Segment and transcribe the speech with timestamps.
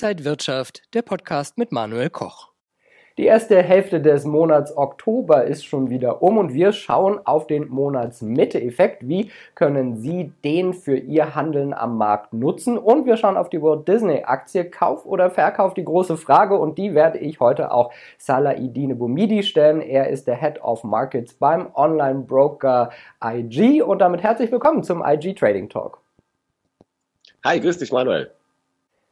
[0.00, 2.52] Inside Wirtschaft, der Podcast mit Manuel Koch.
[3.16, 7.68] Die erste Hälfte des Monats Oktober ist schon wieder um und wir schauen auf den
[7.68, 9.08] Monatsmitte-Effekt.
[9.08, 12.78] Wie können Sie den für Ihr Handeln am Markt nutzen?
[12.78, 14.70] Und wir schauen auf die Walt Disney-Aktie.
[14.70, 16.56] Kauf oder Verkauf, die große Frage.
[16.56, 19.80] Und die werde ich heute auch Salah Idine Bumidi stellen.
[19.80, 22.90] Er ist der Head of Markets beim Online-Broker
[23.20, 23.82] IG.
[23.82, 25.98] Und damit herzlich willkommen zum IG Trading Talk.
[27.44, 28.30] Hi, grüß dich, Manuel.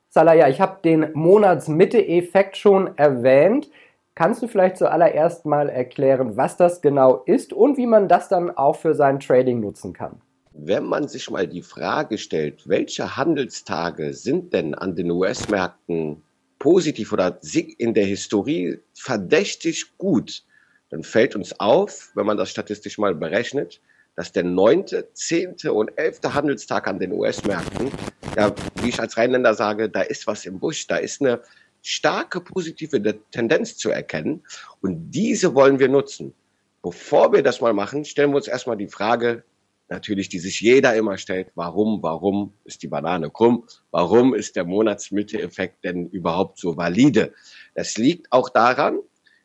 [0.09, 3.71] Salah, ja, ich habe den Monatsmitte-Effekt schon erwähnt.
[4.15, 8.51] Kannst du vielleicht zuallererst mal erklären, was das genau ist und wie man das dann
[8.51, 10.23] auch für sein Trading nutzen kann?
[10.53, 16.23] Wenn man sich mal die Frage stellt, welche Handelstage sind denn an den US-Märkten
[16.59, 17.39] positiv oder
[17.77, 20.45] in der Historie verdächtig gut,
[20.89, 23.83] dann fällt uns auf, wenn man das statistisch mal berechnet,
[24.15, 27.91] dass der neunte, zehnte und elfte Handelstag an den US-Märkten,
[28.37, 31.41] ja, wie ich als Rheinländer sage, da ist was im Busch, da ist eine
[31.83, 34.45] starke positive Tendenz zu erkennen
[34.83, 36.35] und diese wollen wir nutzen.
[36.83, 39.43] Bevor wir das mal machen, stellen wir uns erstmal die Frage,
[39.89, 43.65] natürlich, die sich jeder immer stellt, warum, warum ist die Banane krumm?
[43.91, 47.33] Warum ist der Monatsmitte-Effekt denn überhaupt so valide?
[47.75, 48.99] Das liegt auch daran,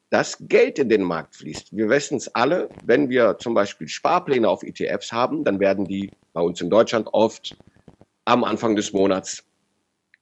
[0.10, 1.76] dass Geld in den Markt fließt.
[1.76, 6.12] Wir wissen es alle, wenn wir zum Beispiel Sparpläne auf ETFs haben, dann werden die
[6.34, 7.56] bei uns in Deutschland oft
[8.32, 9.44] am Anfang des Monats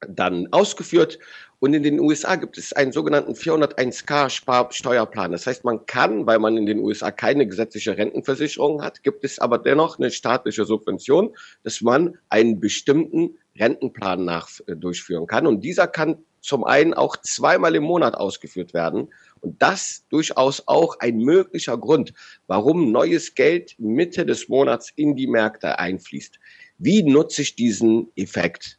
[0.00, 1.18] dann ausgeführt.
[1.60, 5.32] Und in den USA gibt es einen sogenannten 401k Steuerplan.
[5.32, 9.38] Das heißt, man kann, weil man in den USA keine gesetzliche Rentenversicherung hat, gibt es
[9.38, 15.46] aber dennoch eine staatliche Subvention, dass man einen bestimmten Rentenplan nach, äh, durchführen kann.
[15.46, 19.12] Und dieser kann zum einen auch zweimal im Monat ausgeführt werden.
[19.40, 22.12] Und das durchaus auch ein möglicher Grund,
[22.46, 26.38] warum neues Geld Mitte des Monats in die Märkte einfließt.
[26.82, 28.78] Wie nutze ich diesen Effekt?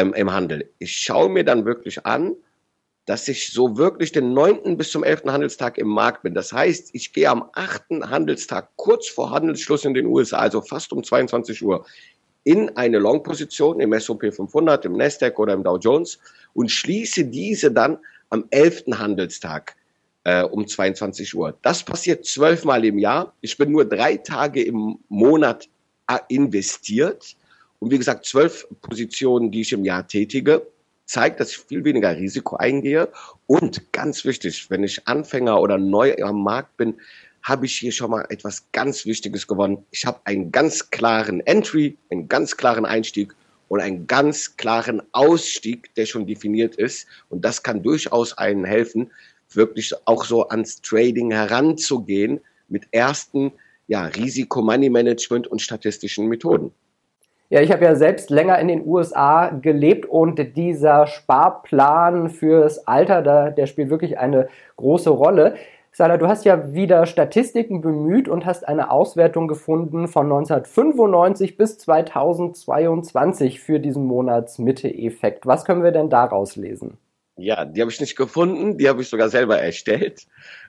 [0.00, 0.70] im Handel.
[0.78, 2.34] Ich schaue mir dann wirklich an,
[3.04, 6.32] dass ich so wirklich den neunten bis zum elften Handelstag im Markt bin.
[6.32, 10.94] Das heißt, ich gehe am achten Handelstag kurz vor Handelsschluss in den USA, also fast
[10.94, 11.84] um 22 Uhr,
[12.44, 16.18] in eine Long-Position im S&P 500, im Nasdaq oder im Dow Jones
[16.54, 17.98] und schließe diese dann
[18.30, 19.76] am elften Handelstag
[20.24, 21.54] äh, um 22 Uhr.
[21.60, 23.34] Das passiert zwölfmal im Jahr.
[23.42, 25.68] Ich bin nur drei Tage im Monat
[26.28, 27.36] investiert
[27.82, 30.64] und wie gesagt, zwölf Positionen, die ich im Jahr tätige,
[31.04, 33.08] zeigt, dass ich viel weniger Risiko eingehe.
[33.48, 36.94] Und ganz wichtig, wenn ich Anfänger oder neu am Markt bin,
[37.42, 39.84] habe ich hier schon mal etwas ganz Wichtiges gewonnen.
[39.90, 43.34] Ich habe einen ganz klaren Entry, einen ganz klaren Einstieg
[43.66, 47.08] und einen ganz klaren Ausstieg, der schon definiert ist.
[47.30, 49.10] Und das kann durchaus einen helfen,
[49.50, 53.52] wirklich auch so ans Trading heranzugehen mit ersten
[53.92, 56.72] ja, Risiko-Money-Management und statistischen Methoden.
[57.50, 63.20] Ja, ich habe ja selbst länger in den USA gelebt und dieser Sparplan fürs Alter,
[63.20, 64.48] da, der spielt wirklich eine
[64.78, 65.56] große Rolle.
[65.92, 71.76] Salah, du hast ja wieder Statistiken bemüht und hast eine Auswertung gefunden von 1995 bis
[71.76, 75.44] 2022 für diesen Monatsmitte-Effekt.
[75.44, 76.96] Was können wir denn daraus lesen?
[77.36, 80.26] Ja, die habe ich nicht gefunden, die habe ich sogar selber erstellt.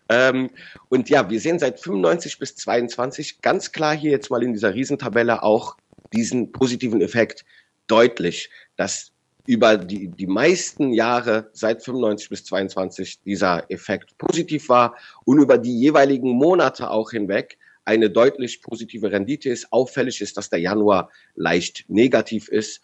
[0.10, 0.50] Ähm,
[0.90, 4.74] und ja, wir sehen seit 95 bis 22 ganz klar hier jetzt mal in dieser
[4.74, 5.78] Riesentabelle auch
[6.14, 7.46] diesen positiven Effekt
[7.88, 9.12] deutlich, dass
[9.46, 15.58] über die, die meisten Jahre seit 95 bis 22 dieser Effekt positiv war und über
[15.58, 19.74] die jeweiligen Monate auch hinweg eine deutlich positive Rendite ist.
[19.74, 22.82] Auffällig ist, dass der Januar leicht negativ ist.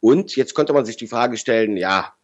[0.00, 2.14] Und jetzt könnte man sich die Frage stellen, ja,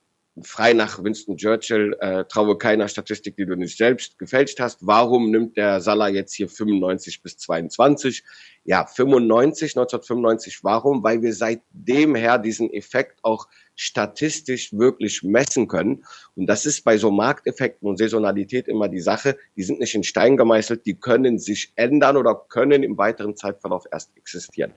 [0.43, 4.87] frei nach Winston Churchill, äh, traue keiner Statistik, die du nicht selbst gefälscht hast.
[4.87, 8.23] Warum nimmt der Salah jetzt hier 95 bis 22?
[8.65, 10.63] Ja, 95, 1995.
[10.63, 11.03] Warum?
[11.03, 16.05] Weil wir seitdem her diesen Effekt auch statistisch wirklich messen können.
[16.35, 19.37] Und das ist bei so Markteffekten und Saisonalität immer die Sache.
[19.57, 23.85] Die sind nicht in Stein gemeißelt, die können sich ändern oder können im weiteren Zeitverlauf
[23.91, 24.73] erst existieren.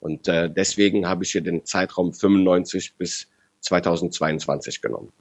[0.00, 3.28] Und äh, deswegen habe ich hier den Zeitraum 95 bis
[3.62, 5.12] 2022 genommen.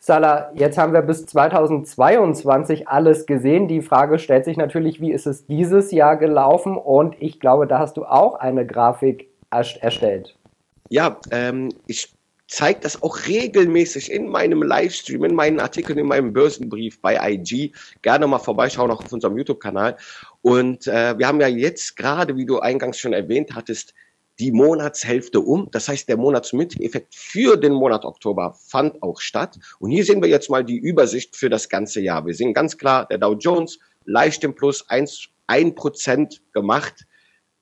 [0.00, 3.68] Salah, jetzt haben wir bis 2022 alles gesehen.
[3.68, 6.76] Die Frage stellt sich natürlich, wie ist es dieses Jahr gelaufen?
[6.76, 10.36] Und ich glaube, da hast du auch eine Grafik erstellt.
[10.88, 12.14] Ja, ähm, ich
[12.46, 17.72] zeige das auch regelmäßig in meinem Livestream, in meinen Artikeln, in meinem Börsenbrief bei IG.
[18.00, 19.96] Gerne mal vorbeischauen, auch auf unserem YouTube-Kanal.
[20.40, 23.94] Und äh, wir haben ja jetzt gerade, wie du eingangs schon erwähnt hattest,
[24.38, 25.68] die Monatshälfte um.
[25.70, 29.58] Das heißt, der Monatsmitte-Effekt für den Monat Oktober fand auch statt.
[29.78, 32.26] Und hier sehen wir jetzt mal die Übersicht für das ganze Jahr.
[32.26, 37.06] Wir sehen ganz klar, der Dow Jones leicht im Plus 1, 1% gemacht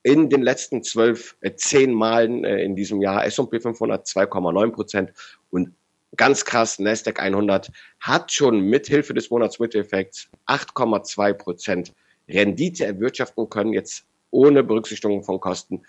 [0.02, 3.24] in den letzten zwölf, äh, zehn Malen äh, in diesem Jahr.
[3.24, 5.12] S&P 500 2,9 Prozent
[5.50, 5.74] und
[6.16, 7.70] ganz krass, Nasdaq 100
[8.00, 11.92] hat schon mithilfe des Monatsmitteleffekts 8,2 Prozent
[12.28, 15.82] Rendite erwirtschaften können, jetzt ohne Berücksichtigung von Kosten.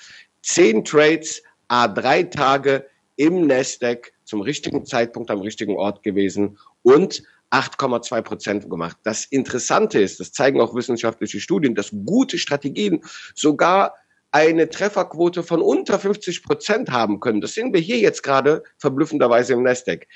[0.47, 7.21] Zehn Trades, A3 Tage im Nasdaq zum richtigen Zeitpunkt am richtigen Ort gewesen und
[7.51, 8.95] 8,2 Prozent gemacht.
[9.03, 13.03] Das Interessante ist, das zeigen auch wissenschaftliche Studien, dass gute Strategien
[13.35, 13.95] sogar
[14.31, 17.41] eine Trefferquote von unter 50 Prozent haben können.
[17.41, 20.07] Das sehen wir hier jetzt gerade verblüffenderweise im Nasdaq.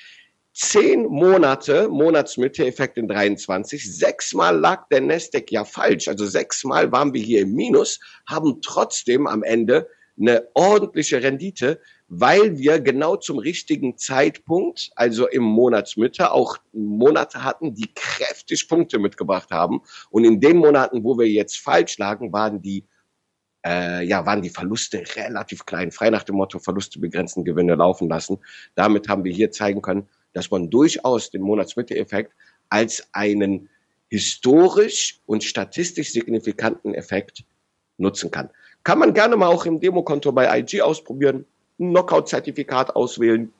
[0.54, 3.98] Zehn Monate, Monatsmitte-Effekt in 23.
[3.98, 6.08] Sechsmal lag der Nasdaq ja falsch.
[6.08, 9.90] Also sechsmal waren wir hier im Minus, haben trotzdem am Ende
[10.22, 17.74] eine ordentliche Rendite, weil wir genau zum richtigen Zeitpunkt, also im Monatsmitte, auch Monate hatten,
[17.74, 19.82] die kräftig Punkte mitgebracht haben.
[20.10, 22.86] Und in den Monaten, wo wir jetzt falsch lagen, waren die
[23.66, 28.10] äh, ja, waren die Verluste relativ klein, frei nach dem Motto Verluste begrenzen, Gewinne laufen
[28.10, 28.40] lassen.
[28.76, 32.34] Damit haben wir hier zeigen können, dass man durchaus den Monatsmitte-Effekt
[32.70, 33.70] als einen
[34.10, 37.44] historisch und statistisch signifikanten Effekt
[37.98, 38.50] nutzen kann.
[38.84, 41.46] Kann man gerne mal auch im Demokonto bei IG ausprobieren,
[41.80, 43.52] ein Knockout-Zertifikat auswählen,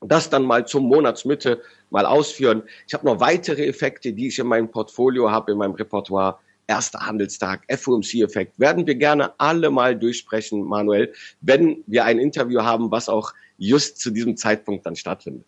[0.00, 2.62] das dann mal zum Monatsmitte mal ausführen.
[2.86, 7.00] Ich habe noch weitere Effekte, die ich in meinem Portfolio habe, in meinem Repertoire erster
[7.00, 13.08] Handelstag, FOMC-Effekt, werden wir gerne alle mal durchsprechen, Manuel, wenn wir ein Interview haben, was
[13.08, 15.46] auch just zu diesem Zeitpunkt dann stattfindet.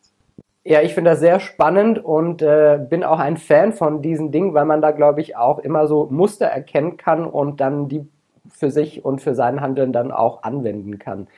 [0.64, 4.52] Ja, ich finde das sehr spannend und äh, bin auch ein Fan von diesen Dingen,
[4.52, 8.04] weil man da, glaube ich, auch immer so Muster erkennen kann und dann die
[8.50, 11.28] für sich und für sein Handeln dann auch anwenden kann.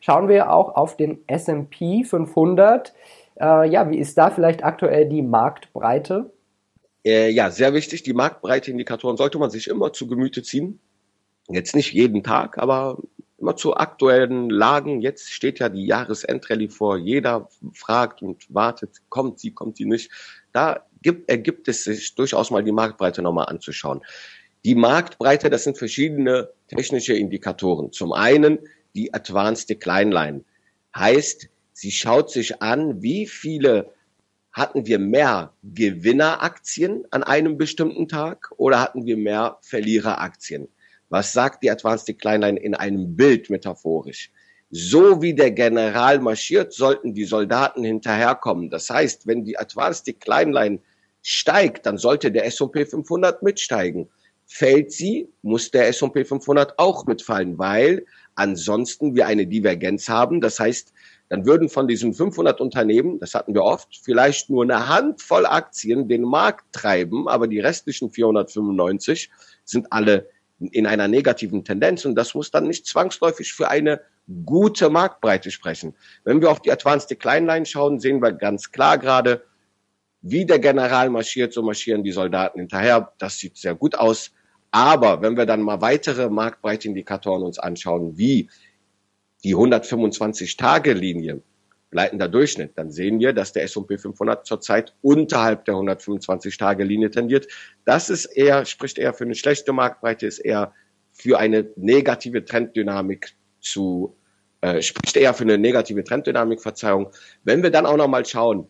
[0.00, 2.94] Schauen wir auch auf den S&P 500.
[3.40, 6.30] Äh, ja, wie ist da vielleicht aktuell die Marktbreite?
[7.04, 8.02] Äh, ja, sehr wichtig.
[8.02, 10.80] Die Marktbreite-Indikatoren sollte man sich immer zu Gemüte ziehen.
[11.48, 12.98] Jetzt nicht jeden Tag, aber
[13.38, 15.00] immer zu aktuellen Lagen.
[15.00, 16.98] Jetzt steht ja die Jahresendrallye vor.
[16.98, 20.10] Jeder fragt und wartet, kommt sie, kommt sie nicht.
[20.52, 24.02] Da gibt, ergibt es sich durchaus mal die Marktbreite nochmal anzuschauen.
[24.64, 27.92] Die Marktbreite, das sind verschiedene technische Indikatoren.
[27.92, 28.58] Zum einen
[28.94, 30.44] die Advanced Decline Line.
[30.96, 33.92] Heißt, sie schaut sich an, wie viele
[34.52, 40.68] hatten wir mehr Gewinneraktien an einem bestimmten Tag oder hatten wir mehr Verliereraktien?
[41.08, 44.30] Was sagt die Advanced Decline Line in einem Bild metaphorisch?
[44.70, 48.68] So wie der General marschiert, sollten die Soldaten hinterherkommen.
[48.68, 50.80] Das heißt, wenn die Advanced Decline Line
[51.22, 54.10] steigt, dann sollte der S&P 500 mitsteigen.
[54.50, 60.40] Fällt sie, muss der S&P 500 auch mitfallen, weil ansonsten wir eine Divergenz haben.
[60.40, 60.92] Das heißt,
[61.28, 66.08] dann würden von diesen 500 Unternehmen, das hatten wir oft, vielleicht nur eine Handvoll Aktien
[66.08, 69.30] den Markt treiben, aber die restlichen 495
[69.64, 74.00] sind alle in einer negativen Tendenz und das muss dann nicht zwangsläufig für eine
[74.46, 75.94] gute Marktbreite sprechen.
[76.24, 79.44] Wenn wir auf die Advanced Decline Line schauen, sehen wir ganz klar gerade,
[80.22, 83.12] wie der General marschiert, so marschieren die Soldaten hinterher.
[83.18, 84.32] Das sieht sehr gut aus.
[84.70, 88.50] Aber wenn wir dann mal weitere Marktbreitindikatoren uns anschauen, wie
[89.44, 91.42] die 125-Tage-Linie,
[91.90, 97.48] leitender Durchschnitt, dann sehen wir, dass der S&P 500 zurzeit unterhalb der 125-Tage-Linie tendiert.
[97.84, 100.72] Das ist eher, spricht eher für eine schlechte Marktbreite, ist eher
[101.12, 104.16] für eine negative Trenddynamik zu,
[104.60, 107.10] äh, spricht eher für eine negative Trenddynamik, Verzeihung.
[107.44, 108.66] Wenn wir dann auch nochmal schauen,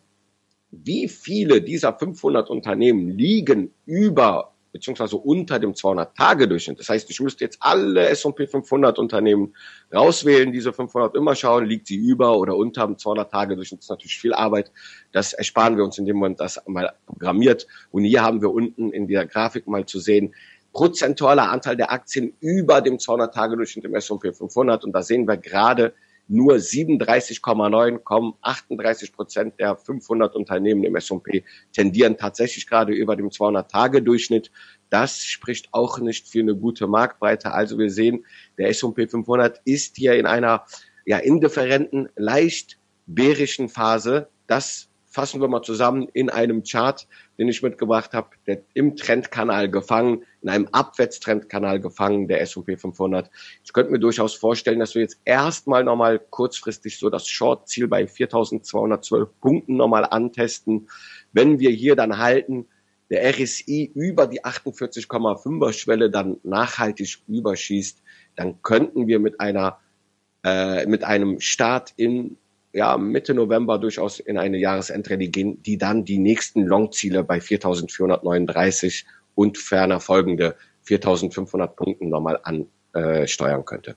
[0.71, 6.79] wie viele dieser 500 Unternehmen liegen über beziehungsweise unter dem 200-Tage-Durchschnitt.
[6.79, 9.55] Das heißt, ich müsste jetzt alle S&P 500 Unternehmen
[9.93, 13.79] rauswählen, diese 500 immer schauen, liegt sie über oder unter dem 200-Tage-Durchschnitt.
[13.79, 14.71] Das ist natürlich viel Arbeit.
[15.11, 17.67] Das ersparen wir uns, indem man das mal programmiert.
[17.91, 20.35] Und hier haben wir unten in der Grafik mal zu sehen,
[20.71, 24.83] prozentualer Anteil der Aktien über dem 200-Tage-Durchschnitt im S&P 500.
[24.83, 25.93] Und da sehen wir gerade,
[26.29, 31.43] nur 37,9 kommen, 38 Prozent der 500 Unternehmen im S&P
[31.73, 34.51] tendieren tatsächlich gerade über dem 200-Tage-Durchschnitt.
[34.89, 37.51] Das spricht auch nicht für eine gute Marktbreite.
[37.51, 38.25] Also wir sehen,
[38.57, 40.65] der S&P 500 ist hier in einer
[41.05, 44.29] ja indifferenten, leicht bärischen Phase.
[44.45, 49.69] Das fassen wir mal zusammen in einem Chart, den ich mitgebracht habe, der im Trendkanal
[49.69, 53.29] gefangen, in einem Abwärtstrendkanal gefangen, der S&P 500.
[53.63, 58.03] Ich könnte mir durchaus vorstellen, dass wir jetzt erstmal nochmal kurzfristig so das Short-Ziel bei
[58.03, 60.87] 4.212 Punkten nochmal antesten.
[61.33, 62.67] Wenn wir hier dann halten,
[63.09, 68.03] der RSI über die 48,5er Schwelle dann nachhaltig überschießt,
[68.35, 69.79] dann könnten wir mit einer
[70.43, 72.37] äh, mit einem Start in
[72.73, 79.05] ja, Mitte November durchaus in eine Jahresendrallye gehen, die dann die nächsten Longziele bei 4.439
[79.35, 80.55] und ferner folgende
[80.87, 83.95] 4.500 Punkten nochmal ansteuern äh, könnte.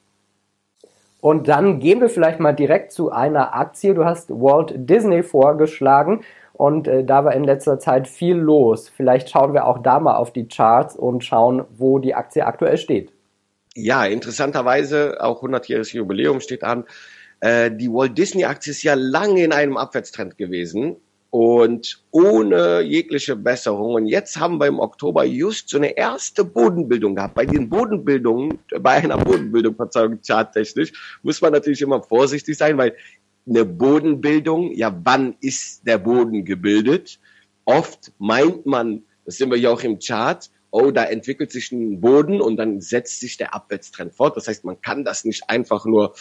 [1.21, 3.95] Und dann gehen wir vielleicht mal direkt zu einer Aktie.
[3.95, 8.89] Du hast Walt Disney vorgeschlagen und äh, da war in letzter Zeit viel los.
[8.89, 12.77] Vielleicht schauen wir auch da mal auf die Charts und schauen, wo die Aktie aktuell
[12.77, 13.13] steht.
[13.75, 16.85] Ja, interessanterweise auch 100-jähriges Jubiläum steht an.
[17.43, 20.97] Äh, die Walt Disney Aktie ist ja lange in einem Abwärtstrend gewesen
[21.31, 23.95] und ohne jegliche Besserung.
[23.95, 27.35] Und jetzt haben wir im Oktober just so eine erste Bodenbildung gehabt.
[27.35, 30.93] Bei den Bodenbildungen, bei einer Bodenbildung, Verzeihung, charttechnisch,
[31.25, 32.95] muss man natürlich immer vorsichtig sein, weil
[33.49, 37.19] eine Bodenbildung, ja, wann ist der Boden gebildet?
[37.65, 42.01] Oft meint man, das sind wir ja auch im Chart, oh, da entwickelt sich ein
[42.01, 44.37] Boden und dann setzt sich der Abwärtstrend fort.
[44.37, 46.15] Das heißt, man kann das nicht einfach nur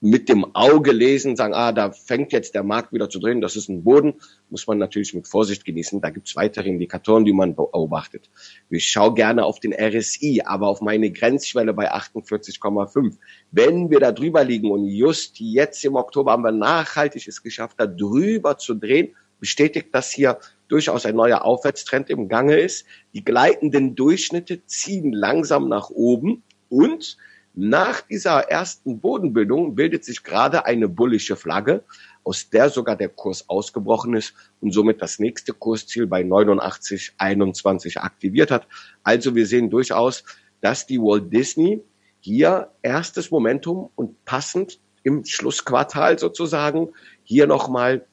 [0.00, 3.56] mit dem Auge lesen, sagen, ah, da fängt jetzt der Markt wieder zu drehen, das
[3.56, 4.14] ist ein Boden,
[4.48, 6.00] muss man natürlich mit Vorsicht genießen.
[6.00, 8.30] Da gibt es weitere Indikatoren, die man beobachtet.
[8.70, 13.16] Ich schaue gerne auf den RSI, aber auf meine Grenzschwelle bei 48,5.
[13.50, 17.76] Wenn wir da drüber liegen und just jetzt im Oktober haben wir nachhaltig es geschafft,
[17.78, 20.38] da drüber zu drehen, bestätigt, dass hier
[20.68, 22.86] durchaus ein neuer Aufwärtstrend im Gange ist.
[23.14, 27.16] Die gleitenden Durchschnitte ziehen langsam nach oben und
[27.54, 31.82] nach dieser ersten Bodenbildung bildet sich gerade eine bullische Flagge,
[32.22, 38.50] aus der sogar der Kurs ausgebrochen ist und somit das nächste Kursziel bei 89,21 aktiviert
[38.50, 38.68] hat.
[39.02, 40.24] Also wir sehen durchaus,
[40.60, 41.82] dass die Walt Disney
[42.20, 46.90] hier erstes Momentum und passend im Schlussquartal sozusagen
[47.22, 48.06] hier nochmal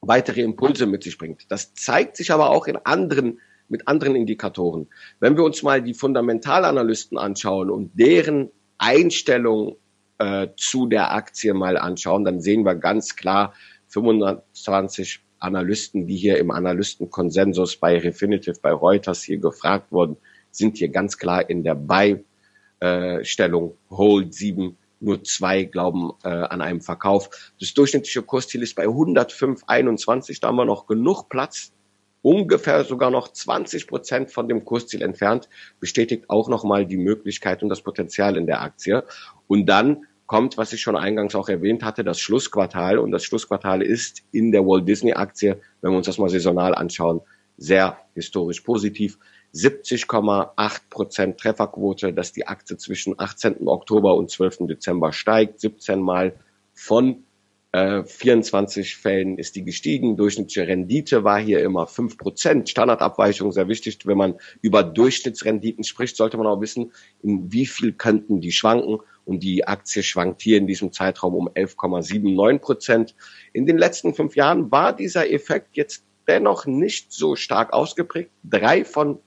[0.00, 1.46] weitere Impulse mit sich bringt.
[1.48, 4.88] Das zeigt sich aber auch in anderen mit anderen Indikatoren.
[5.20, 9.76] Wenn wir uns mal die Fundamentalanalysten anschauen und deren Einstellung
[10.18, 13.54] äh, zu der Aktie mal anschauen, dann sehen wir ganz klar
[13.88, 20.16] 25 Analysten, die hier im Analystenkonsensus bei Refinitiv, bei Reuters hier gefragt wurden,
[20.50, 26.62] sind hier ganz klar in der Beistellung äh, Hold 7 nur zwei glauben äh, an
[26.62, 27.52] einem Verkauf.
[27.60, 30.40] Das durchschnittliche Kursziel ist bei 105,21.
[30.40, 31.72] Da haben wir noch genug Platz
[32.24, 37.68] ungefähr sogar noch 20 Prozent von dem Kursziel entfernt, bestätigt auch nochmal die Möglichkeit und
[37.68, 39.04] das Potenzial in der Aktie.
[39.46, 42.98] Und dann kommt, was ich schon eingangs auch erwähnt hatte, das Schlussquartal.
[42.98, 46.74] Und das Schlussquartal ist in der Walt Disney Aktie, wenn wir uns das mal saisonal
[46.74, 47.20] anschauen,
[47.58, 49.18] sehr historisch positiv.
[49.52, 53.68] 70,8 Prozent Trefferquote, dass die Aktie zwischen 18.
[53.68, 54.60] Oktober und 12.
[54.60, 56.34] Dezember steigt, 17 Mal
[56.72, 57.24] von
[57.74, 60.16] 24 äh, Fällen ist die gestiegen.
[60.16, 62.68] Durchschnittliche Rendite war hier immer 5 Prozent.
[62.68, 63.98] Standardabweichung sehr wichtig.
[64.04, 68.98] Wenn man über Durchschnittsrenditen spricht, sollte man auch wissen, in wie viel könnten die schwanken.
[69.24, 73.16] Und die Aktie schwankt hier in diesem Zeitraum um 11,79 Prozent.
[73.52, 78.30] In den letzten fünf Jahren war dieser Effekt jetzt dennoch nicht so stark ausgeprägt.
[78.44, 79.18] Drei von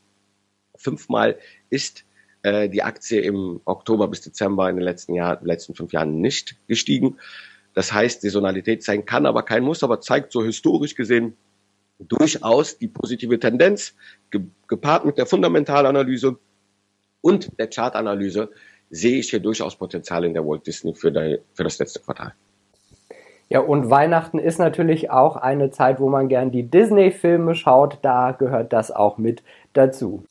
[0.75, 1.37] fünfmal
[1.69, 2.05] ist
[2.43, 6.55] äh, die Aktie im Oktober bis Dezember in den letzten, Jahr, letzten fünf Jahren nicht
[6.67, 7.17] gestiegen.
[7.77, 11.37] Das heißt, Saisonalität sein kann, aber kein Muss, aber zeigt so historisch gesehen
[11.99, 13.93] durchaus die positive Tendenz,
[14.67, 16.39] gepaart mit der Fundamentalanalyse
[17.21, 18.49] und der Chartanalyse,
[18.89, 22.33] sehe ich hier durchaus Potenzial in der Walt Disney für, die, für das letzte Quartal.
[23.47, 27.99] Ja, und Weihnachten ist natürlich auch eine Zeit, wo man gern die Disney-Filme schaut.
[28.01, 29.43] Da gehört das auch mit
[29.73, 30.23] dazu.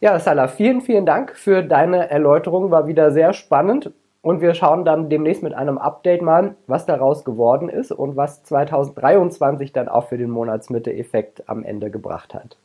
[0.00, 2.70] Ja, Salah, vielen, vielen Dank für deine Erläuterung.
[2.70, 3.92] War wieder sehr spannend.
[4.20, 8.42] Und wir schauen dann demnächst mit einem Update mal, was daraus geworden ist und was
[8.42, 12.56] 2023 dann auch für den Monatsmitte-Effekt am Ende gebracht hat.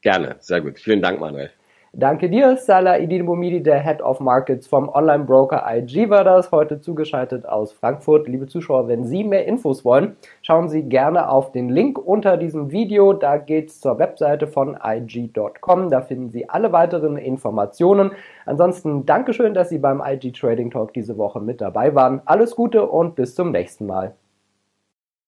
[0.00, 0.78] Gerne, sehr gut.
[0.78, 1.50] Vielen Dank, Manuel.
[1.94, 6.82] Danke dir, Salah Idin Bomidi, der Head of Markets vom Online-Broker IG war das, heute
[6.82, 8.28] zugeschaltet aus Frankfurt.
[8.28, 12.70] Liebe Zuschauer, wenn Sie mehr Infos wollen, schauen Sie gerne auf den Link unter diesem
[12.72, 13.14] Video.
[13.14, 15.88] Da geht's zur Webseite von IG.com.
[15.88, 18.10] Da finden Sie alle weiteren Informationen.
[18.44, 22.20] Ansonsten Dankeschön, dass Sie beim IG Trading Talk diese Woche mit dabei waren.
[22.26, 24.14] Alles Gute und bis zum nächsten Mal.